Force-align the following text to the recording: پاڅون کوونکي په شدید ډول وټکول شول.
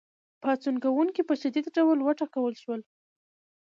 پاڅون 0.41 0.75
کوونکي 0.85 1.21
په 1.25 1.33
شدید 1.41 1.65
ډول 1.75 1.97
وټکول 2.01 2.53
شول. 2.61 2.81